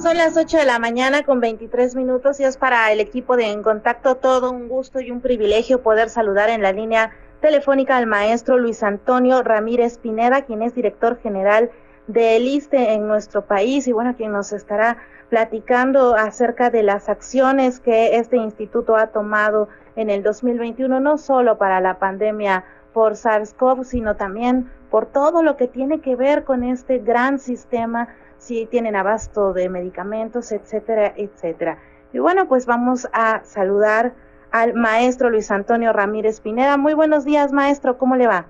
Son 0.00 0.16
las 0.16 0.36
8 0.36 0.58
de 0.58 0.64
la 0.64 0.78
mañana 0.78 1.24
con 1.24 1.40
23 1.40 1.96
minutos 1.96 2.38
y 2.38 2.44
es 2.44 2.56
para 2.56 2.92
el 2.92 3.00
equipo 3.00 3.36
de 3.36 3.50
En 3.50 3.62
Contacto. 3.62 4.14
Todo 4.14 4.52
un 4.52 4.68
gusto 4.68 5.00
y 5.00 5.10
un 5.10 5.20
privilegio 5.20 5.82
poder 5.82 6.08
saludar 6.08 6.50
en 6.50 6.62
la 6.62 6.72
línea 6.72 7.10
telefónica 7.40 7.96
al 7.96 8.06
maestro 8.06 8.58
Luis 8.58 8.82
Antonio 8.82 9.42
Ramírez 9.42 9.98
Pineda, 9.98 10.42
quien 10.42 10.62
es 10.62 10.74
director 10.74 11.18
general 11.20 11.70
del 12.06 12.46
ISTE 12.46 12.94
en 12.94 13.06
nuestro 13.06 13.44
país 13.44 13.86
y 13.86 13.92
bueno, 13.92 14.14
quien 14.16 14.32
nos 14.32 14.52
estará 14.52 14.98
platicando 15.28 16.14
acerca 16.14 16.70
de 16.70 16.82
las 16.82 17.08
acciones 17.08 17.80
que 17.80 18.16
este 18.16 18.36
instituto 18.36 18.96
ha 18.96 19.08
tomado 19.08 19.68
en 19.94 20.10
el 20.10 20.22
2021, 20.22 21.00
no 21.00 21.18
solo 21.18 21.58
para 21.58 21.80
la 21.80 21.98
pandemia 21.98 22.64
por 22.92 23.14
SARS-CoV, 23.14 23.84
sino 23.84 24.16
también 24.16 24.70
por 24.90 25.06
todo 25.06 25.42
lo 25.42 25.56
que 25.56 25.68
tiene 25.68 26.00
que 26.00 26.16
ver 26.16 26.44
con 26.44 26.64
este 26.64 26.98
gran 26.98 27.38
sistema 27.38 28.08
si 28.38 28.66
tienen 28.66 28.96
abasto 28.96 29.52
de 29.52 29.68
medicamentos, 29.68 30.52
etcétera, 30.52 31.12
etcétera. 31.16 31.78
Y 32.12 32.18
bueno, 32.18 32.48
pues 32.48 32.66
vamos 32.66 33.08
a 33.12 33.40
saludar 33.44 34.12
al 34.50 34.74
maestro 34.74 35.28
Luis 35.28 35.50
Antonio 35.50 35.92
Ramírez 35.92 36.40
Pineda. 36.40 36.76
Muy 36.76 36.94
buenos 36.94 37.24
días, 37.24 37.52
maestro, 37.52 37.98
¿cómo 37.98 38.16
le 38.16 38.26
va? 38.26 38.46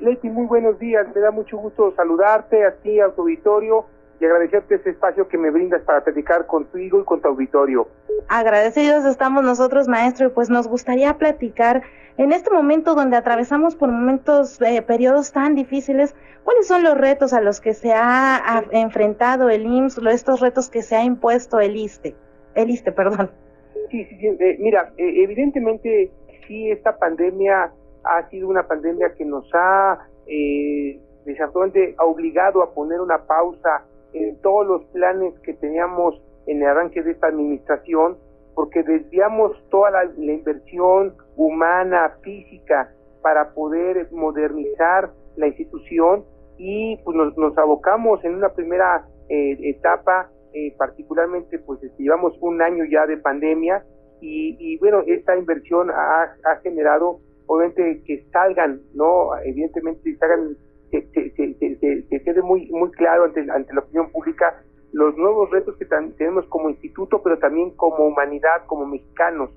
Leti, 0.00 0.28
muy 0.28 0.46
buenos 0.46 0.78
días. 0.78 1.06
Me 1.14 1.20
da 1.20 1.30
mucho 1.30 1.58
gusto 1.58 1.92
saludarte 1.94 2.64
a 2.64 2.72
ti, 2.76 3.00
a 3.00 3.10
tu 3.10 3.22
auditorio, 3.22 3.84
y 4.18 4.24
agradecerte 4.24 4.76
ese 4.76 4.90
espacio 4.90 5.28
que 5.28 5.36
me 5.36 5.50
brindas 5.50 5.82
para 5.82 6.02
platicar 6.02 6.46
contigo 6.46 7.00
y 7.00 7.04
con 7.04 7.20
tu 7.20 7.28
auditorio. 7.28 7.86
Agradecidos 8.28 9.04
estamos 9.04 9.44
nosotros, 9.44 9.88
maestro, 9.88 10.28
y 10.28 10.30
pues 10.30 10.48
nos 10.48 10.66
gustaría 10.66 11.14
platicar 11.18 11.82
en 12.18 12.32
este 12.32 12.50
momento 12.50 12.94
donde 12.94 13.16
atravesamos 13.16 13.76
por 13.76 13.90
momentos, 13.90 14.60
eh, 14.62 14.82
periodos 14.82 15.32
tan 15.32 15.54
difíciles, 15.54 16.14
¿cuáles 16.44 16.66
son 16.66 16.82
los 16.82 16.96
retos 16.96 17.32
a 17.32 17.40
los 17.40 17.60
que 17.60 17.74
se 17.74 17.92
ha, 17.92 18.64
enfrentado 18.70 19.50
el 19.50 19.66
IMSS, 19.66 19.98
estos 20.10 20.40
retos 20.40 20.70
que 20.70 20.82
se 20.82 20.96
ha 20.96 21.04
impuesto 21.04 21.60
el 21.60 21.76
ISTE? 21.76 22.14
El 22.54 22.70
ISTE, 22.70 22.92
perdón. 22.92 23.30
Sí, 23.90 24.04
sí, 24.04 24.16
sí. 24.18 24.26
Eh, 24.26 24.56
mira, 24.58 24.92
eh, 24.96 25.22
evidentemente 25.22 26.10
sí 26.46 26.70
esta 26.70 26.96
pandemia 26.96 27.72
ha 28.04 28.28
sido 28.30 28.48
una 28.48 28.66
pandemia 28.66 29.14
que 29.14 29.24
nos 29.24 29.48
ha 29.52 30.06
eh, 30.26 30.98
desafortunadamente 31.24 31.94
obligado 31.98 32.62
a 32.62 32.72
poner 32.72 33.00
una 33.00 33.26
pausa 33.26 33.84
en 34.12 34.36
todos 34.40 34.66
los 34.66 34.84
planes 34.86 35.34
que 35.40 35.52
teníamos 35.54 36.20
en 36.46 36.62
el 36.62 36.68
arranque 36.68 37.02
de 37.02 37.10
esta 37.12 37.26
administración, 37.26 38.16
porque 38.54 38.82
desviamos 38.82 39.52
toda 39.70 39.90
la, 39.90 40.04
inversión 40.16 41.14
humana, 41.36 42.16
física, 42.22 42.92
para 43.22 43.52
poder 43.54 44.08
modernizar 44.12 45.10
la 45.36 45.48
institución 45.48 46.24
y 46.58 46.96
pues 47.04 47.16
nos, 47.16 47.58
abocamos 47.58 48.24
en 48.24 48.34
una 48.36 48.48
primera 48.50 49.06
eh, 49.28 49.56
etapa, 49.62 50.30
eh, 50.52 50.74
particularmente 50.78 51.58
pues 51.58 51.82
este, 51.82 52.02
llevamos 52.02 52.34
un 52.40 52.62
año 52.62 52.84
ya 52.90 53.06
de 53.06 53.18
pandemia 53.18 53.84
y, 54.20 54.78
bueno, 54.78 55.02
esta 55.06 55.36
inversión 55.36 55.90
ha, 55.90 56.56
generado 56.62 57.20
obviamente 57.46 58.02
que 58.06 58.24
salgan, 58.32 58.80
¿no? 58.94 59.36
Evidentemente 59.44 60.16
salgan, 60.16 60.56
que, 60.90 61.06
que, 61.12 62.22
quede 62.24 62.42
muy, 62.42 62.68
muy 62.70 62.90
claro 62.92 63.24
ante, 63.24 63.46
ante 63.50 63.74
la 63.74 63.80
opinión 63.80 64.10
pública 64.10 64.62
los 64.92 65.16
nuevos 65.16 65.50
retos 65.50 65.76
que 65.76 65.84
tenemos 65.84 66.46
como 66.46 66.70
instituto, 66.70 67.22
pero 67.22 67.38
también 67.38 67.70
como 67.76 68.06
humanidad, 68.06 68.64
como 68.66 68.86
mexicanos, 68.86 69.50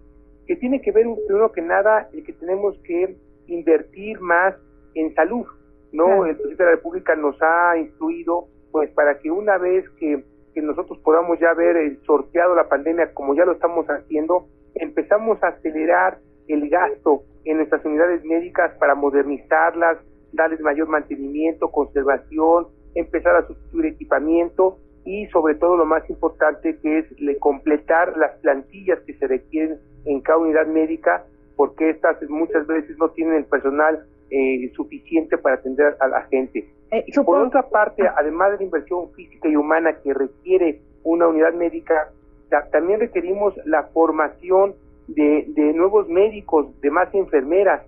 que 0.50 0.56
tiene 0.56 0.82
que 0.82 0.92
ver, 0.92 1.06
primero 1.28 1.52
que 1.52 1.62
nada, 1.62 2.10
el 2.12 2.24
que 2.24 2.34
tenemos 2.34 2.76
que 2.80 3.16
invertir 3.46 4.20
más 4.20 4.56
en 4.96 5.14
salud, 5.14 5.46
¿no? 5.92 6.26
El 6.26 6.38
presidente 6.38 6.64
de 6.64 6.70
la 6.72 6.76
República 6.78 7.16
nos 7.16 7.40
ha 7.40 7.78
instruido, 7.78 8.48
pues, 8.72 8.90
para 8.94 9.20
que 9.20 9.30
una 9.30 9.60
vez 9.60 9.88
que, 10.00 10.24
que 10.56 10.62
nosotros 10.64 10.98
podamos 11.04 11.40
ya 11.40 11.54
ver 11.54 11.78
el 11.78 12.02
sorteado 12.04 12.56
la 12.56 12.68
pandemia, 12.68 13.14
como 13.14 13.36
ya 13.36 13.46
lo 13.46 13.52
estamos 13.52 13.86
haciendo, 13.86 14.48
empezamos 14.74 15.38
a 15.44 15.50
acelerar 15.50 16.18
el 16.48 16.68
gasto 16.68 17.22
en 17.46 17.58
nuestras 17.58 17.86
unidades 17.86 18.26
médicas 18.26 18.74
para 18.80 18.96
modernizarlas, 18.96 20.00
darles 20.34 20.62
mayor 20.62 20.88
mantenimiento, 20.88 21.70
conservación, 21.70 22.70
empezar 22.96 23.36
a 23.36 23.46
sustituir 23.46 23.86
equipamiento 23.86 24.80
y 25.06 25.28
sobre 25.28 25.54
todo 25.54 25.78
lo 25.78 25.86
más 25.86 26.10
importante 26.10 26.80
que 26.80 26.98
es 26.98 27.20
le 27.20 27.38
completar 27.38 28.18
las 28.18 28.36
plantillas 28.40 29.00
que 29.02 29.14
se 29.14 29.28
requieren 29.28 29.78
en 30.06 30.22
cada 30.22 30.40
unidad 30.40 30.68
médica 30.68 31.26
porque 31.56 31.90
estas 31.90 32.18
muchas 32.30 32.66
veces 32.68 32.98
no 32.98 33.10
tienen 33.10 33.36
el 33.36 33.46
personal 33.46 34.06
eh, 34.30 34.72
suficiente 34.76 35.38
para 35.38 35.56
atender 35.56 35.98
a 36.00 36.08
la 36.08 36.22
gente. 36.24 36.70
Eh, 36.92 37.06
por 37.26 37.42
otra 37.42 37.64
parte, 37.70 38.04
además 38.08 38.52
de 38.52 38.58
la 38.58 38.64
inversión 38.64 39.12
física 39.12 39.50
y 39.50 39.56
humana 39.56 39.94
que 40.02 40.14
requiere 40.14 40.82
una 41.04 41.28
unidad 41.28 41.54
médica, 41.54 42.12
también 42.72 43.00
requerimos 43.00 43.54
la 43.66 43.84
formación 43.84 44.74
de, 45.08 45.46
de 45.50 45.74
nuevos 45.74 46.08
médicos, 46.08 46.68
de 46.82 46.92
más 46.92 47.14
enfermeras, 47.14 47.82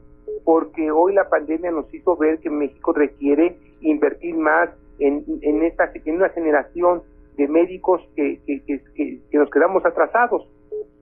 porque 0.43 0.91
hoy 0.91 1.13
la 1.13 1.29
pandemia 1.29 1.71
nos 1.71 1.91
hizo 1.93 2.15
ver 2.17 2.39
que 2.39 2.49
México 2.49 2.93
requiere 2.93 3.57
invertir 3.81 4.35
más 4.35 4.69
en, 4.99 5.23
en, 5.41 5.63
esta, 5.63 5.91
en 5.93 6.15
una 6.15 6.29
generación 6.29 7.01
de 7.37 7.47
médicos 7.47 8.01
que, 8.15 8.39
que, 8.45 8.61
que, 8.65 9.37
nos 9.37 9.49
quedamos 9.49 9.85
atrasados. 9.85 10.47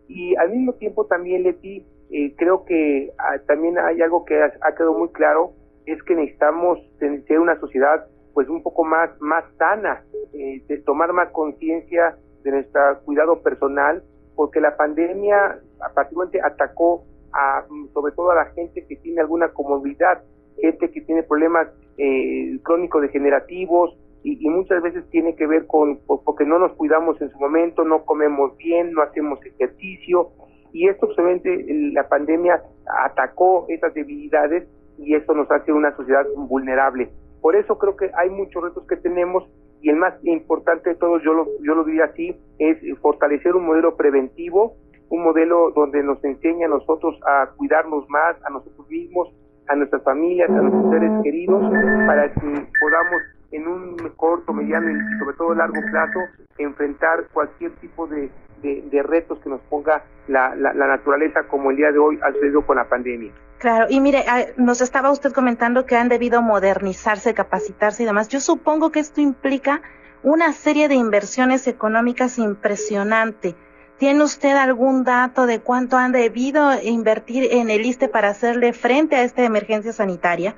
Y 0.10 0.36
al 0.38 0.50
mismo 0.50 0.74
tiempo 0.74 1.06
también, 1.06 1.44
Leti, 1.44 1.86
eh, 2.10 2.34
creo 2.36 2.66
que 2.66 3.14
ah, 3.20 3.38
también 3.48 3.78
hay 3.78 4.02
algo 4.02 4.26
que 4.26 4.42
ha, 4.42 4.76
quedado 4.76 4.98
muy 4.98 5.10
claro, 5.10 5.54
es 5.86 6.02
que 6.04 6.16
necesitamos 6.16 6.80
ser 7.00 7.40
una 7.40 7.60
sociedad 7.60 8.08
pues 8.34 8.50
un 8.50 8.64
poco 8.64 8.84
más, 8.84 9.12
más 9.22 9.44
sana, 9.60 10.04
eh, 10.34 10.64
de 10.68 10.78
tomar 10.80 11.14
más 11.14 11.30
conciencia 11.30 12.18
de 12.44 12.52
nuestro 12.52 13.00
cuidado 13.06 13.42
personal, 13.44 14.04
porque 14.36 14.60
la 14.60 14.76
pandemia 14.76 15.60
particularmente 15.94 16.42
atacó 16.42 17.04
a, 17.32 17.66
sobre 17.94 18.14
todo 18.14 18.32
a 18.32 18.36
la 18.36 18.46
gente 18.52 18.86
que 18.88 18.96
tiene 18.96 19.22
alguna 19.22 19.50
comodidad, 19.50 20.24
gente 20.60 20.90
que 20.90 21.02
tiene 21.02 21.22
problemas 21.22 21.68
eh, 21.98 22.58
crónicos 22.64 23.04
degenerativos 23.04 23.96
y, 24.24 24.50
muchas 24.50 24.82
veces 24.82 25.10
tiene 25.10 25.36
que 25.36 25.48
ver 25.48 25.66
con 25.68 26.00
porque 26.06 26.46
no 26.46 26.60
nos 26.60 26.74
cuidamos 26.74 27.22
en 27.22 27.30
su 27.32 27.40
momento, 27.40 27.84
no 27.84 28.04
comemos 28.04 28.58
bien, 28.58 28.92
no 28.92 29.02
hacemos 29.02 29.40
ejercicio 29.46 30.30
y 30.74 30.88
esto 30.88 31.08
obviamente 31.08 31.66
la 31.94 32.08
pandemia 32.08 32.62
atacó 33.06 33.66
esas 33.70 33.94
debilidades 33.94 34.68
y 34.98 35.16
eso 35.16 35.34
nos 35.34 35.50
hace 35.50 35.72
una 35.72 35.96
sociedad 35.96 36.26
vulnerable. 36.36 37.10
Por 37.42 37.56
eso 37.56 37.78
creo 37.78 37.96
que 37.96 38.12
hay 38.16 38.30
muchos 38.30 38.62
retos 38.62 38.86
que 38.88 38.98
tenemos 38.98 39.50
y 39.82 39.90
el 39.90 39.96
más 39.96 40.14
importante 40.24 40.90
de 40.90 40.96
todos, 40.96 41.24
yo 41.24 41.34
lo, 41.34 41.48
yo 41.62 41.74
lo 41.74 41.86
diría 41.86 42.06
así, 42.06 42.36
es 42.58 42.78
fortalecer 43.00 43.56
un 43.56 43.66
modelo 43.66 43.96
preventivo, 43.96 44.76
un 45.10 45.24
modelo 45.24 45.72
donde 45.72 46.04
nos 46.04 46.24
enseña 46.24 46.68
a 46.68 46.70
nosotros 46.70 47.18
a 47.26 47.50
cuidarnos 47.56 48.08
más, 48.10 48.36
a 48.44 48.50
nosotros 48.50 48.88
mismos, 48.90 49.30
a 49.68 49.76
nuestras 49.76 50.04
familias, 50.04 50.50
a 50.50 50.62
nuestros 50.62 50.92
seres 50.92 51.12
queridos, 51.24 51.64
para 52.06 52.34
que 52.34 52.68
podamos 52.82 53.22
en 53.52 53.68
un 53.68 53.98
corto, 54.16 54.54
mediano 54.54 54.90
y 54.90 55.20
sobre 55.20 55.36
todo 55.36 55.54
largo 55.56 55.82
plazo 55.92 56.20
enfrentar 56.58 57.28
cualquier 57.34 57.72
tipo 57.76 58.08
de, 58.08 58.30
de, 58.62 59.04
retos 59.04 59.40
que 59.40 59.50
nos 59.50 59.62
ponga 59.62 60.04
la, 60.28 60.56
la, 60.56 60.74
naturaleza 60.74 61.44
como 61.48 61.72
el 61.72 61.78
día 61.78 61.92
de 61.92 62.00
hoy 62.00 62.20
ha 62.22 62.32
sucedido 62.34 62.66
con 62.66 62.78
la 62.78 62.88
pandemia. 62.88 63.32
Claro, 63.60 63.88
y 63.90 64.00
mire, 64.00 64.24
ah, 64.28 64.46
nos 64.58 64.82
estaba 64.82 65.12
usted 65.12 65.32
comentando 65.32 65.86
que 65.86 65.96
han 65.96 66.10
debido 66.10 66.42
modernizarse, 66.42 67.34
capacitarse 67.34 68.04
y 68.04 68.06
demás. 68.06 68.30
Yo 68.30 68.40
supongo 68.40 68.92
que 68.92 69.00
esto 69.00 69.22
implica 69.22 69.82
una 70.24 70.54
serie 70.54 70.88
de 70.88 70.96
inversiones 70.96 71.68
económicas 71.68 72.38
impresionante. 72.38 73.56
¿Tiene 73.98 74.24
usted 74.24 74.56
algún 74.56 75.04
dato 75.04 75.46
de 75.46 75.60
cuánto 75.60 75.98
han 75.98 76.14
debido 76.14 76.72
invertir 76.82 77.50
en 77.52 77.70
el 77.70 77.86
ISTE 77.86 78.08
para 78.08 78.30
hacerle 78.30 78.72
frente 78.72 79.18
a 79.18 79.24
esta 79.24 79.44
emergencia 79.44 79.92
sanitaria? 79.92 80.56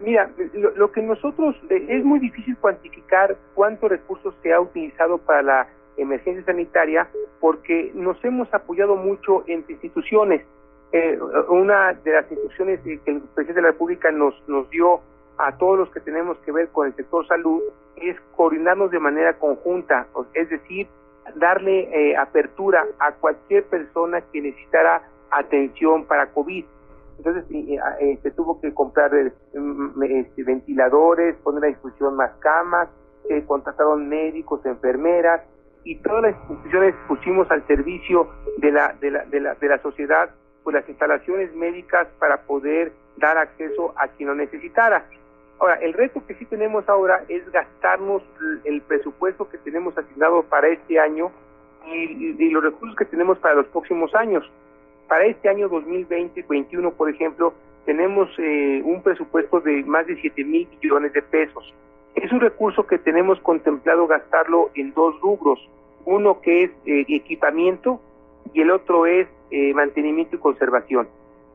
Mira, 0.00 0.30
lo, 0.76 0.92
que 0.92 1.02
nosotros, 1.02 1.56
eh, 1.70 1.86
es 1.88 2.04
muy 2.04 2.20
difícil 2.20 2.56
cuantificar 2.58 3.36
cuántos 3.54 3.90
recursos 3.90 4.34
se 4.42 4.52
ha 4.52 4.60
utilizado 4.60 5.18
para 5.18 5.42
la 5.42 5.68
emergencia 5.96 6.44
sanitaria 6.44 7.08
porque 7.40 7.90
nos 7.94 8.22
hemos 8.24 8.52
apoyado 8.54 8.94
mucho 8.94 9.42
entre 9.48 9.72
instituciones. 9.74 10.44
Eh, 10.92 11.18
una 11.48 11.92
de 11.92 12.12
las 12.12 12.30
instrucciones 12.30 12.80
que 12.80 13.00
el 13.06 13.20
presidente 13.20 13.54
de 13.54 13.62
la 13.62 13.72
República 13.72 14.10
nos, 14.10 14.34
nos 14.48 14.70
dio 14.70 15.00
a 15.36 15.56
todos 15.56 15.78
los 15.78 15.90
que 15.90 16.00
tenemos 16.00 16.38
que 16.38 16.52
ver 16.52 16.68
con 16.68 16.86
el 16.86 16.94
sector 16.94 17.26
salud 17.26 17.62
es 17.96 18.16
coordinarnos 18.36 18.90
de 18.90 18.98
manera 19.00 19.34
conjunta, 19.34 20.06
es 20.34 20.48
decir, 20.48 20.86
darle 21.34 21.88
eh, 21.92 22.16
apertura 22.16 22.86
a 22.98 23.12
cualquier 23.12 23.64
persona 23.64 24.20
que 24.32 24.40
necesitara 24.40 25.02
atención 25.30 26.04
para 26.04 26.28
COVID 26.28 26.64
entonces 27.18 27.44
eh, 27.50 28.18
se 28.22 28.30
tuvo 28.30 28.60
que 28.60 28.72
comprar 28.72 29.14
eh, 29.14 29.32
este, 30.10 30.42
ventiladores, 30.44 31.36
poner 31.36 31.64
a 31.64 31.66
disposición 31.68 32.16
más 32.16 32.32
camas, 32.38 32.88
se 33.26 33.44
contrataron 33.44 34.08
médicos, 34.08 34.64
enfermeras 34.64 35.42
y 35.84 35.96
todas 35.96 36.22
las 36.22 36.36
instituciones 36.48 36.94
pusimos 37.06 37.50
al 37.50 37.66
servicio 37.66 38.28
de 38.58 38.72
la, 38.72 38.94
de 39.00 39.10
la, 39.10 39.24
de 39.24 39.40
la, 39.40 39.54
de 39.54 39.68
la 39.68 39.78
sociedad 39.82 40.30
pues 40.62 40.74
las 40.74 40.88
instalaciones 40.88 41.54
médicas 41.54 42.08
para 42.18 42.42
poder 42.42 42.92
dar 43.16 43.38
acceso 43.38 43.94
a 43.96 44.08
quien 44.08 44.28
lo 44.28 44.34
necesitara. 44.34 45.06
Ahora, 45.58 45.74
el 45.76 45.92
reto 45.92 46.24
que 46.26 46.34
sí 46.34 46.44
tenemos 46.44 46.88
ahora 46.88 47.24
es 47.28 47.50
gastarnos 47.50 48.22
el 48.64 48.80
presupuesto 48.82 49.48
que 49.48 49.58
tenemos 49.58 49.96
asignado 49.98 50.42
para 50.42 50.68
este 50.68 51.00
año 51.00 51.32
y, 51.86 52.50
los 52.50 52.62
recursos 52.62 52.96
que 52.96 53.06
tenemos 53.06 53.38
para 53.38 53.54
los 53.54 53.66
próximos 53.68 54.14
años. 54.14 54.44
Para 55.08 55.24
este 55.24 55.48
año 55.48 55.70
2020-21, 55.70 56.92
por 56.92 57.08
ejemplo, 57.08 57.54
tenemos 57.86 58.28
eh, 58.36 58.82
un 58.84 59.02
presupuesto 59.02 59.60
de 59.60 59.82
más 59.84 60.06
de 60.06 60.20
7 60.20 60.44
mil 60.44 60.68
millones 60.82 61.14
de 61.14 61.22
pesos. 61.22 61.72
Es 62.14 62.30
un 62.30 62.40
recurso 62.40 62.86
que 62.86 62.98
tenemos 62.98 63.40
contemplado 63.40 64.06
gastarlo 64.06 64.70
en 64.74 64.92
dos 64.92 65.18
rubros, 65.22 65.66
uno 66.04 66.42
que 66.42 66.64
es 66.64 66.70
eh, 66.84 67.06
equipamiento 67.08 68.02
y 68.52 68.60
el 68.60 68.70
otro 68.70 69.06
es 69.06 69.26
eh, 69.50 69.72
mantenimiento 69.72 70.36
y 70.36 70.38
conservación. 70.38 71.08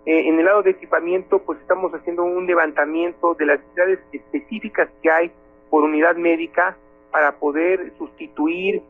en 0.06 0.38
el 0.40 0.46
lado 0.46 0.64
de 0.64 0.72
equipamiento, 0.72 1.40
pues 1.40 1.60
estamos 1.62 1.94
haciendo 1.94 2.24
un 2.24 2.48
levantamiento 2.48 3.36
de 3.36 3.46
las 3.46 3.60
necesidades 3.60 4.00
específicas 4.12 4.90
que 5.02 5.12
hay 5.12 5.32
por 5.70 5.84
unidad 5.84 6.16
médica 6.16 6.76
para 7.12 7.34
poder 7.34 7.94
sustituir 7.98 8.82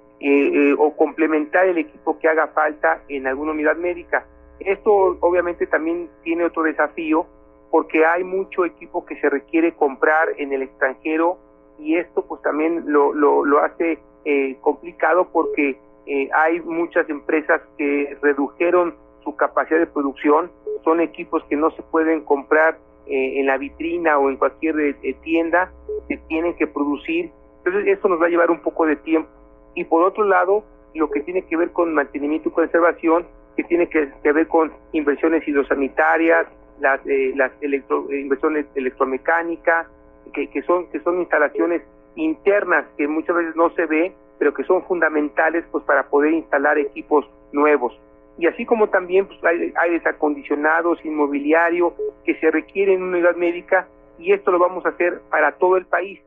o 0.78 0.96
complementar 0.96 1.68
el 1.68 1.78
equipo 1.78 2.18
que 2.18 2.30
haga 2.30 2.48
falta 2.48 3.04
en 3.10 3.28
alguna 3.28 3.52
unidad 3.52 3.76
médica. 3.76 4.26
Esto 4.60 5.18
obviamente 5.20 5.68
también 5.68 6.10
tiene 6.24 6.46
otro 6.46 6.64
desafío 6.64 7.26
porque 7.72 8.06
hay 8.06 8.24
mucho 8.24 8.66
equipo 8.66 9.06
que 9.06 9.20
se 9.20 9.30
requiere 9.30 9.74
comprar 9.74 10.30
en 10.38 10.54
el 10.54 10.62
extranjero 10.62 11.38
y 11.80 11.96
esto 11.96 12.24
pues 12.24 12.42
también 12.42 12.84
lo, 12.86 13.14
lo, 13.14 13.60
hace 13.64 13.98
eh, 14.26 14.58
complicado 14.62 15.28
porque 15.32 15.78
eh, 16.06 16.30
hay 16.34 16.60
muchas 16.62 17.10
empresas 17.10 17.62
que 17.78 18.16
redujeron 18.22 18.96
su 19.24 19.36
capacidad 19.36 19.80
de 19.80 19.88
producción, 19.88 20.52
son 20.84 21.02
equipos 21.02 21.44
que 21.46 21.56
no 21.56 21.72
se 21.72 21.82
pueden 21.82 22.22
comprar 22.22 22.78
eh, 23.08 23.40
en 23.40 23.48
la 23.48 23.58
vitrina 23.58 24.20
o 24.20 24.30
en 24.30 24.38
cualquier 24.38 24.76
tienda, 25.24 25.72
se 26.08 26.18
tienen 26.28 26.56
que 26.56 26.68
producir, 26.68 27.32
entonces 27.58 27.88
esto 27.88 28.08
nos 28.08 28.22
va 28.22 28.28
a 28.28 28.30
llevar 28.30 28.52
un 28.52 28.62
poco 28.62 28.86
de 28.86 28.98
tiempo. 28.98 29.30
Y 29.76 29.86
por 29.86 30.04
otro 30.04 30.26
lado, 30.26 30.64
lo 30.94 31.10
que 31.10 31.22
tiene 31.22 31.44
que 31.44 31.58
ver 31.58 31.72
con 31.72 31.94
mantenimiento 31.94 32.50
y 32.50 32.52
conservación, 32.52 33.26
que 33.56 33.64
tiene 33.64 33.88
que, 33.88 34.12
ver 34.24 34.48
con 34.48 34.72
inversiones 34.92 35.48
hidrosanitarias, 35.48 36.48
las, 36.80 37.00
eh, 37.06 37.34
eh, 37.62 38.20
inversiones 38.20 38.66
electromecánicas, 38.76 39.88
que, 40.34 40.48
que, 40.50 40.62
son, 40.64 40.90
que 40.90 41.00
son 41.02 41.20
instalaciones 41.20 41.84
internas 42.16 42.86
que 42.98 43.08
muchas 43.08 43.36
veces 43.36 43.56
no 43.56 43.70
se 43.72 43.86
ve, 43.86 44.14
pero 44.40 44.54
que 44.54 44.64
son 44.64 44.84
fundamentales 44.84 45.64
pues 45.72 45.84
para 45.84 46.10
poder 46.10 46.34
instalar 46.34 46.78
equipos 46.78 47.30
nuevos. 47.52 47.98
Y 48.38 48.48
así 48.48 48.66
como 48.66 48.90
también 48.90 49.28
pues, 49.28 49.44
hay 49.44 49.74
aires 49.76 50.06
acondicionados, 50.06 51.04
inmobiliario, 51.06 51.94
que 52.26 52.36
se 52.40 52.50
requiere 52.50 52.94
en 52.94 53.04
una 53.04 53.18
unidad 53.18 53.36
médica, 53.36 53.88
y 54.18 54.32
esto 54.32 54.52
lo 54.52 54.60
vamos 54.60 54.86
a 54.86 54.90
hacer 54.90 55.22
para 55.30 55.54
todo 55.54 55.78
el 55.78 55.86
país. 55.86 56.20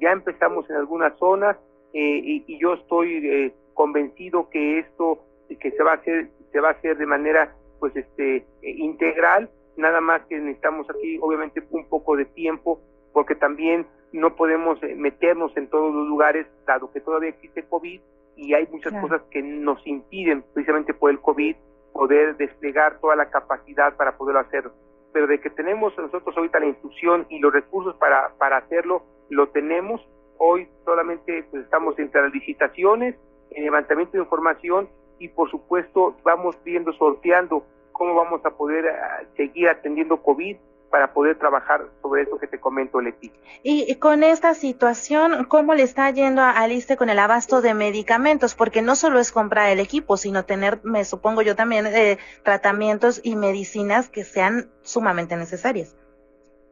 Ya 0.00 0.10
empezamos 0.10 0.68
en 0.70 0.76
algunas 0.76 1.16
zonas 1.18 1.56
eh, 1.92 2.20
y, 2.24 2.44
y, 2.46 2.58
yo 2.58 2.74
estoy 2.74 3.26
eh, 3.26 3.52
convencido 3.74 4.48
que 4.48 4.78
esto 4.78 5.20
que 5.60 5.70
se 5.70 5.82
va 5.82 5.92
a 5.92 5.96
hacer 5.96 6.30
se 6.52 6.60
va 6.60 6.68
a 6.68 6.72
hacer 6.72 6.96
de 6.96 7.06
manera 7.06 7.54
pues 7.80 7.96
este 7.96 8.46
integral 8.62 9.50
nada 9.76 10.00
más 10.00 10.22
que 10.26 10.38
necesitamos 10.38 10.88
aquí 10.90 11.18
obviamente 11.20 11.62
un 11.70 11.88
poco 11.88 12.16
de 12.16 12.26
tiempo 12.26 12.80
porque 13.12 13.34
también 13.34 13.86
no 14.12 14.36
podemos 14.36 14.82
eh, 14.82 14.94
meternos 14.94 15.56
en 15.56 15.68
todos 15.68 15.94
los 15.94 16.06
lugares 16.06 16.46
dado 16.66 16.92
que 16.92 17.00
todavía 17.00 17.30
existe 17.30 17.64
COVID 17.64 18.00
y 18.36 18.54
hay 18.54 18.66
muchas 18.70 18.92
cosas 19.00 19.22
que 19.30 19.42
nos 19.42 19.84
impiden 19.86 20.42
precisamente 20.54 20.94
por 20.94 21.10
el 21.10 21.20
COVID 21.20 21.56
poder 21.92 22.36
desplegar 22.36 22.98
toda 23.00 23.16
la 23.16 23.30
capacidad 23.30 23.94
para 23.96 24.16
poderlo 24.16 24.40
hacer. 24.40 24.70
Pero 25.12 25.26
de 25.26 25.40
que 25.40 25.50
tenemos 25.50 25.96
nosotros 25.98 26.34
ahorita 26.36 26.58
la 26.58 26.66
instrucción 26.66 27.26
y 27.28 27.38
los 27.38 27.52
recursos 27.52 27.94
para 27.96 28.32
para 28.38 28.58
hacerlo 28.58 29.02
lo 29.28 29.48
tenemos. 29.48 30.00
Hoy 30.38 30.68
solamente 30.84 31.44
pues, 31.50 31.64
estamos 31.64 31.98
entre 31.98 32.22
las 32.22 32.32
licitaciones 32.32 33.16
en 33.50 33.64
levantamiento 33.64 34.12
de 34.12 34.22
información 34.22 34.88
y 35.22 35.28
por 35.28 35.48
supuesto 35.50 36.16
vamos 36.24 36.56
viendo, 36.64 36.92
sorteando 36.94 37.64
cómo 37.92 38.14
vamos 38.14 38.44
a 38.44 38.50
poder 38.50 38.88
ah, 38.88 39.22
seguir 39.36 39.68
atendiendo 39.68 40.20
COVID 40.20 40.56
para 40.90 41.14
poder 41.14 41.38
trabajar 41.38 41.86
sobre 42.02 42.22
eso 42.22 42.38
que 42.38 42.48
te 42.48 42.58
comento, 42.58 43.00
Leti. 43.00 43.32
Y, 43.62 43.94
con 43.94 44.24
esta 44.24 44.52
situación, 44.52 45.44
¿cómo 45.44 45.74
le 45.74 45.84
está 45.84 46.10
yendo 46.10 46.42
a 46.42 46.50
Aliste 46.50 46.96
con 46.98 47.08
el 47.08 47.18
abasto 47.18 47.62
de 47.62 47.72
medicamentos? 47.72 48.54
Porque 48.54 48.82
no 48.82 48.94
solo 48.94 49.18
es 49.18 49.32
comprar 49.32 49.70
el 49.70 49.78
equipo, 49.78 50.18
sino 50.18 50.44
tener, 50.44 50.80
me 50.82 51.04
supongo 51.04 51.40
yo 51.40 51.56
también, 51.56 51.86
eh, 51.86 52.18
tratamientos 52.42 53.20
y 53.24 53.36
medicinas 53.36 54.10
que 54.10 54.24
sean 54.24 54.70
sumamente 54.82 55.36
necesarias. 55.36 55.96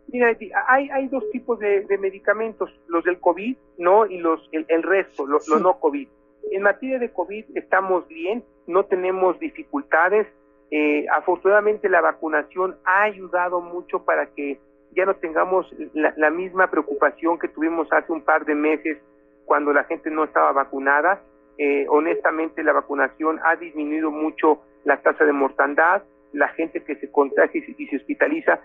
Mira, 0.08 0.36
hay, 0.68 0.90
hay 0.90 1.06
dos 1.06 1.24
tipos 1.30 1.58
de, 1.60 1.86
medicamentos, 1.98 2.68
los 2.88 3.04
del 3.04 3.20
COVID, 3.20 3.56
¿no? 3.78 4.06
Y 4.06 4.18
los 4.18 4.46
el, 4.52 4.82
resto, 4.82 5.24
los 5.24 5.48
no 5.48 5.78
COVID. 5.78 6.08
En 6.50 6.62
materia 6.62 6.98
de 6.98 7.10
COVID 7.10 7.44
estamos 7.56 8.06
bien, 8.08 8.44
no 8.66 8.84
tenemos 8.84 9.38
dificultades. 9.38 10.26
Eh, 10.70 11.06
afortunadamente 11.12 11.88
la 11.88 12.00
vacunación 12.00 12.76
ha 12.84 13.02
ayudado 13.02 13.60
mucho 13.60 14.04
para 14.04 14.26
que 14.26 14.58
ya 14.96 15.04
no 15.04 15.14
tengamos 15.14 15.66
la, 15.94 16.30
misma 16.30 16.70
preocupación 16.70 17.38
que 17.38 17.48
tuvimos 17.48 17.88
hace 17.92 18.12
un 18.12 18.22
par 18.22 18.44
de 18.44 18.54
meses 18.54 18.98
cuando 19.44 19.72
la 19.72 19.84
gente 19.84 20.10
no 20.10 20.24
estaba 20.24 20.52
vacunada. 20.52 21.22
Eh, 21.58 21.86
honestamente 21.88 22.62
la 22.62 22.72
vacunación 22.72 23.38
ha 23.44 23.56
disminuido 23.56 24.10
mucho 24.10 24.62
la 24.84 25.00
tasa 25.02 25.24
de 25.24 25.32
mortandad, 25.32 26.02
la 26.32 26.48
gente 26.48 26.82
que 26.82 26.96
se 26.96 27.10
contagia 27.10 27.62
y 27.66 27.86
se, 27.86 27.96
hospitaliza 27.96 28.60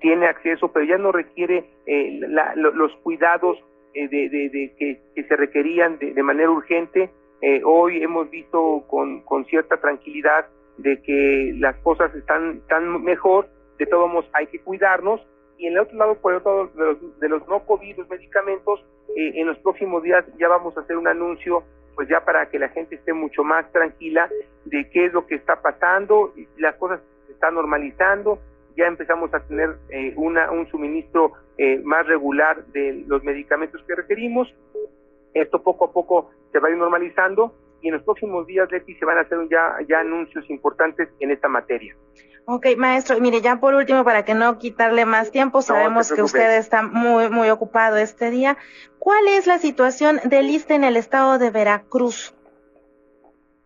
tiene 0.00 0.26
acceso, 0.26 0.68
pero 0.72 0.84
ya 0.84 0.98
no 0.98 1.12
requiere 1.12 1.70
eh, 1.86 2.20
los 2.54 2.94
cuidados 3.02 3.58
de, 3.94 4.74
que, 4.78 5.22
se 5.22 5.36
requerían 5.36 5.98
de 5.98 6.22
manera 6.22 6.50
urgente 6.50 7.10
eh, 7.42 7.62
hoy 7.64 8.02
hemos 8.02 8.30
visto 8.30 8.84
con, 8.86 9.22
con 9.22 9.46
cierta 9.46 9.78
tranquilidad 9.78 10.46
de 10.76 11.00
que 11.00 11.54
las 11.58 11.74
cosas 11.76 12.14
están 12.14 12.60
tan 12.68 13.02
mejor, 13.02 13.48
de 13.78 13.86
todos 13.86 14.10
modos 14.10 14.28
hay 14.34 14.46
que 14.48 14.60
cuidarnos 14.60 15.20
y 15.56 15.66
en 15.66 15.74
el 15.74 15.80
otro 15.80 15.96
lado, 15.96 16.14
por 16.16 16.32
el 16.32 16.38
otro 16.38 16.64
lado, 16.64 16.70
de 16.74 16.84
los, 16.84 17.20
de 17.20 17.28
los 17.28 17.48
no 17.48 17.64
COVID, 17.64 17.96
los 17.96 18.08
medicamentos, 18.08 18.84
eh, 19.16 19.32
en 19.36 19.46
los 19.46 19.58
próximos 19.58 20.02
días 20.02 20.24
ya 20.38 20.48
vamos 20.48 20.76
a 20.76 20.80
hacer 20.80 20.96
un 20.98 21.08
anuncio, 21.08 21.64
pues 21.94 22.08
ya 22.08 22.24
para 22.24 22.48
que 22.50 22.58
la 22.58 22.68
gente 22.68 22.96
esté 22.96 23.14
mucho 23.14 23.42
más 23.42 23.70
tranquila 23.72 24.28
de 24.66 24.90
qué 24.90 25.06
es 25.06 25.12
lo 25.12 25.26
que 25.26 25.36
está 25.36 25.62
pasando, 25.62 26.34
las 26.58 26.76
cosas 26.76 27.00
se 27.26 27.32
están 27.32 27.54
normalizando, 27.54 28.38
ya 28.76 28.86
empezamos 28.86 29.32
a 29.34 29.40
tener 29.40 29.76
eh, 29.90 30.14
una, 30.16 30.50
un 30.50 30.68
suministro 30.68 31.32
más 31.84 32.06
regular 32.06 32.64
de 32.68 33.04
los 33.06 33.22
medicamentos 33.22 33.82
que 33.86 33.94
requerimos 33.94 34.48
esto 35.34 35.62
poco 35.62 35.84
a 35.86 35.92
poco 35.92 36.30
se 36.52 36.58
va 36.58 36.68
a 36.68 36.70
ir 36.70 36.76
normalizando 36.76 37.54
y 37.82 37.88
en 37.88 37.94
los 37.94 38.02
próximos 38.02 38.46
días, 38.46 38.70
Leti, 38.70 38.94
se 38.94 39.04
van 39.04 39.18
a 39.18 39.22
hacer 39.22 39.38
ya, 39.50 39.76
ya 39.88 40.00
anuncios 40.00 40.48
importantes 40.50 41.08
en 41.18 41.30
esta 41.30 41.48
materia. 41.48 41.96
Ok, 42.44 42.66
maestro, 42.76 43.18
mire, 43.20 43.40
ya 43.40 43.56
por 43.56 43.74
último, 43.74 44.04
para 44.04 44.24
que 44.24 44.34
no 44.34 44.58
quitarle 44.58 45.06
más 45.06 45.30
tiempo, 45.30 45.62
sabemos 45.62 46.12
que 46.12 46.22
usted 46.22 46.58
está 46.58 46.82
muy, 46.82 47.30
muy 47.30 47.48
ocupado 47.48 47.96
este 47.96 48.30
día. 48.30 48.58
¿Cuál 48.98 49.28
es 49.28 49.46
la 49.46 49.58
situación 49.58 50.20
del 50.24 50.50
ISTE 50.50 50.74
en 50.74 50.84
el 50.84 50.96
estado 50.96 51.38
de 51.38 51.50
Veracruz? 51.50 52.34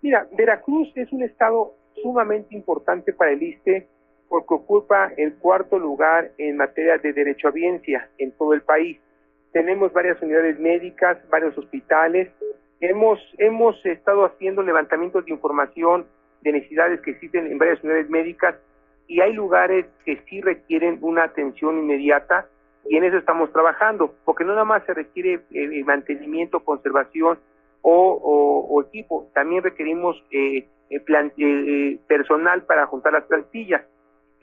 Mira, 0.01 0.29
Veracruz 0.33 0.93
es 0.95 1.11
un 1.13 1.23
estado 1.23 1.75
sumamente 2.03 2.55
importante 2.55 3.13
para 3.13 3.33
el 3.33 3.43
ISTE 3.43 3.89
porque 4.35 4.55
ocupa 4.55 5.13
el 5.17 5.35
cuarto 5.37 5.79
lugar 5.79 6.33
en 6.39 6.57
materia 6.57 6.99
de 6.99 7.13
derecho 7.13 7.47
a 7.47 7.53
biencia 7.53 8.09
en 8.19 8.33
todo 8.33 8.53
el 8.53 8.63
país 8.63 8.99
tenemos 9.55 9.93
varias 9.93 10.21
unidades 10.21 10.59
médicas, 10.59 11.17
varios 11.31 11.57
hospitales. 11.57 12.29
Hemos, 12.81 13.21
hemos 13.39 13.87
estado 13.87 14.25
haciendo 14.25 14.65
levantamientos 14.65 15.25
de 15.25 15.31
información 15.31 16.07
de 16.43 16.53
necesidades 16.53 17.01
que 17.03 17.13
existen 17.13 17.47
en 17.47 17.57
varias 17.57 17.83
unidades 17.85 18.11
médicas 18.11 18.57
y 19.07 19.21
hay 19.21 19.33
lugares 19.33 19.87
que 20.05 20.21
sí 20.29 20.41
requieren 20.41 20.99
una 21.03 21.23
atención 21.23 21.79
inmediata 21.79 22.49
y 22.85 22.97
en 22.97 23.05
eso 23.05 23.17
estamos 23.17 23.53
trabajando, 23.53 24.13
porque 24.25 24.43
no 24.43 24.51
nada 24.55 24.65
más 24.65 24.85
se 24.87 24.93
requiere 24.93 25.41
eh, 25.53 25.85
mantenimiento, 25.85 26.65
conservación 26.65 27.39
o, 27.81 28.83
equipo, 28.89 29.29
también 29.35 29.63
requerimos 29.63 30.21
eh, 30.33 30.67
eh, 30.91 31.99
personal 32.09 32.63
para 32.65 32.87
juntar 32.87 33.13
las 33.13 33.25
plantillas. 33.25 33.83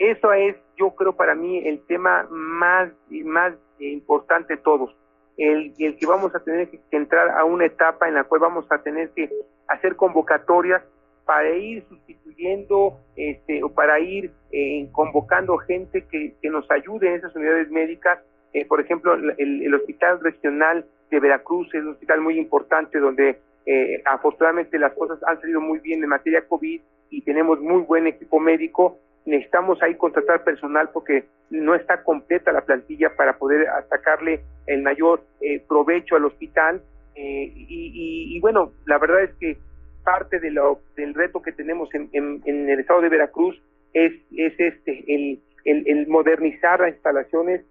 Eso 0.02 0.34
es, 0.34 0.56
yo 0.78 0.96
creo, 0.96 1.14
para 1.14 1.36
mí 1.36 1.60
el 1.60 1.86
tema 1.86 2.28
más, 2.32 2.90
más 3.24 3.54
importante 3.78 4.56
de 4.56 4.62
todos 4.64 4.96
el, 5.38 5.76
que 5.76 6.08
vamos 6.08 6.34
a 6.34 6.40
tener 6.40 6.70
que 6.70 6.80
entrar 6.90 7.30
a 7.30 7.46
una 7.46 7.66
etapa 7.66 8.08
en 8.08 8.16
la 8.16 8.24
cual 8.24 8.42
vamos 8.42 8.66
a 8.72 8.82
tener 8.82 9.12
que 9.12 9.30
hacer 9.68 9.96
convocatorias 9.96 10.82
para 11.24 11.56
ir 11.56 11.84
sustituyendo 11.88 12.98
este, 13.16 13.64
o 13.64 13.70
para 13.70 14.00
ir 14.00 14.32
eh, 14.52 14.90
convocando 14.92 15.58
gente 15.60 16.06
que, 16.10 16.36
nos 16.50 16.70
ayude 16.72 17.08
en 17.10 17.16
esas 17.16 17.36
unidades 17.36 17.70
médicas. 17.70 18.20
Eh, 18.54 18.66
por 18.66 18.82
ejemplo, 18.82 19.14
el, 19.14 19.36
el, 19.38 19.74
Hospital 19.76 20.20
Regional 20.20 20.84
de 21.12 21.20
Veracruz 21.20 21.68
es 21.76 21.84
un 21.84 21.90
hospital 21.90 22.22
muy 22.22 22.40
importante 22.40 22.98
donde 22.98 23.40
eh, 23.68 24.02
afortunadamente 24.06 24.80
las 24.80 24.94
cosas 24.94 25.20
han 25.28 25.40
salido 25.40 25.62
muy 25.62 25.78
bien 25.78 26.04
en 26.04 26.10
materia 26.10 26.48
COVID 26.48 26.82
y 27.12 27.22
tenemos 27.22 27.60
muy 27.60 27.84
buen 27.84 28.08
equipo 28.08 28.40
médico 28.40 28.98
necesitamos 29.26 29.82
ahí 29.82 29.96
contratar 29.96 30.44
personal 30.44 30.90
porque 30.94 31.26
no 31.50 31.76
está 31.76 32.04
completa 32.04 32.52
la 32.52 32.62
plantilla 32.62 33.16
para 33.16 33.38
poder 33.38 33.68
sacarle 33.90 34.42
el 34.68 34.82
mayor 34.82 35.24
eh, 35.42 35.62
provecho 35.68 36.16
al 36.16 36.26
hospital. 36.26 36.82
Eh, 37.16 37.52
y, 37.56 38.40
bueno, 38.40 38.72
la 38.86 38.98
verdad 38.98 39.24
es 39.24 39.34
que 39.36 39.58
parte 40.04 40.40
de 40.40 40.52
lo, 40.52 40.80
del 40.96 41.14
reto 41.14 41.42
que 41.42 41.52
tenemos 41.52 41.90
en, 41.94 42.10
el 42.46 42.80
estado 42.80 43.02
de 43.02 43.10
Veracruz 43.10 43.62
es, 43.94 44.14
es 44.36 44.54
este, 44.58 45.04
el, 45.08 45.42
el, 45.66 46.08
modernizar 46.08 46.80
las 46.80 46.94
instalaciones. 46.94 47.66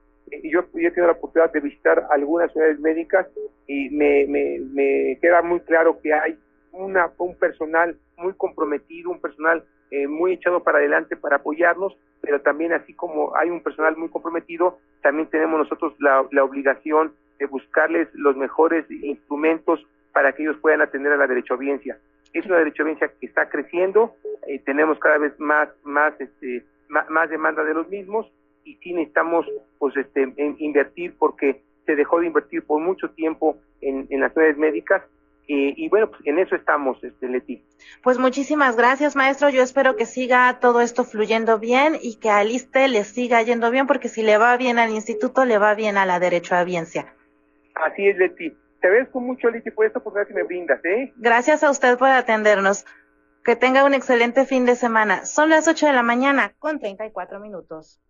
Yo, 0.45 0.65
yo 0.75 0.89
he 0.89 0.91
tenido 0.91 1.07
la 1.07 1.19
oportunidad 1.19 1.53
de 1.53 1.61
visitar 1.61 2.07
algunas 2.11 2.55
unidades 2.55 2.79
médicas 2.79 3.27
y 3.67 3.89
me, 3.91 4.27
me, 4.29 4.61
me 4.61 5.19
queda 5.21 5.43
muy 5.43 5.61
claro 5.61 6.01
que 6.01 6.13
hay 6.13 6.39
una, 6.73 7.11
un 7.19 7.35
personal 7.37 7.97
muy 8.17 8.35
comprometido, 8.35 9.11
un 9.11 9.21
personal 9.21 9.65
eh, 9.91 10.07
muy 10.07 10.35
echado 10.35 10.63
para 10.63 10.79
adelante 10.79 11.17
para 11.17 11.37
apoyarnos, 11.37 11.97
pero 12.21 12.41
también 12.41 12.73
así 12.73 12.95
como 12.95 13.37
hay 13.37 13.51
un 13.51 13.63
personal 13.63 13.97
muy 13.97 14.09
comprometido, 14.09 14.79
también 15.03 15.29
tenemos 15.29 15.59
nosotros 15.59 15.95
la, 15.99 16.25
la 16.31 16.45
obligación 16.45 17.13
de 17.39 17.47
buscarles 17.47 18.09
los 18.15 18.37
mejores 18.37 18.89
instrumentos 18.91 19.85
para 20.13 20.33
que 20.33 20.43
ellos 20.43 20.57
puedan 20.61 20.83
atender 20.83 21.13
a 21.13 21.17
la 21.17 21.27
derechohabiencia. 21.27 21.99
Es 22.33 22.47
una 22.47 22.59
derechohabiencia 22.59 23.09
que 23.19 23.27
está 23.27 23.49
creciendo, 23.49 24.15
eh, 24.47 24.61
tenemos 24.65 24.99
cada 24.99 25.19
vez 25.19 25.39
más, 25.41 25.69
más, 25.83 26.19
este, 26.21 26.65
más, 26.89 27.31
demanda 27.31 27.65
de 27.65 27.75
los 27.75 27.89
mismos 27.89 28.31
y 28.65 28.77
sí 28.77 28.93
necesitamos 28.93 29.47
pues, 29.79 29.97
este, 29.97 30.33
invertir 30.59 31.15
porque 31.19 31.63
se 31.87 31.97
dejó 31.97 32.21
de 32.21 32.27
invertir 32.27 32.63
por 32.63 32.81
mucho 32.81 33.11
tiempo 33.11 33.57
en, 33.81 34.07
en 34.11 34.21
las 34.21 34.35
redes 34.35 34.57
médicas 34.59 35.03
y 35.53 35.89
bueno, 35.89 36.09
pues 36.11 36.21
en 36.27 36.39
eso 36.39 36.55
estamos, 36.55 37.03
este, 37.03 37.29
Leti. 37.29 37.65
Pues 38.03 38.19
muchísimas 38.19 38.77
gracias, 38.77 39.17
maestro. 39.17 39.51
Yo 39.51 39.63
espero 39.63 39.97
que 39.97 40.07
siga 40.07 40.59
todo 40.61 40.81
esto 40.81 41.05
fluyendo 41.05 41.59
bien 41.59 41.97
y 42.01 42.21
que 42.21 42.31
al 42.31 42.51
ISTE 42.51 42.89
le 42.89 43.05
siga 43.05 43.43
yendo 43.43 43.71
bien, 43.71 43.87
porque 43.87 44.09
si 44.09 44.23
le 44.23 44.39
va 44.39 44.57
bien 44.57 44.79
al 44.79 44.91
instituto, 44.91 45.45
le 45.45 45.59
va 45.59 45.75
bien 45.75 45.97
a 45.97 46.07
la 46.07 46.21
derecho 46.21 46.55
a 46.55 46.61
audiencia. 46.61 47.13
Así 47.75 48.07
es, 48.09 48.17
Leti. 48.17 48.57
Te 48.81 48.87
agradezco 48.87 49.21
mucho, 49.21 49.51
Leti, 49.51 49.71
por 49.71 49.87
esta 49.87 49.99
oportunidad 49.99 50.29
que 50.29 50.35
me 50.35 50.43
brindas, 50.45 50.85
¿eh? 50.85 51.13
Gracias 51.17 51.65
a 51.65 51.71
usted 51.71 51.99
por 51.99 52.09
atendernos. 52.09 52.87
Que 53.45 53.57
tenga 53.57 53.85
un 53.85 53.95
excelente 53.95 54.45
fin 54.45 54.67
de 54.67 54.77
semana. 54.77 55.25
Son 55.25 55.51
las 55.51 55.67
8 55.67 55.87
de 55.87 55.93
la 55.95 56.03
mañana 56.03 56.53
con 56.59 56.79
34 56.79 57.41
minutos. 57.41 58.01